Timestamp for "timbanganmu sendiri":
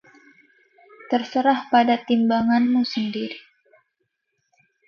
2.07-3.37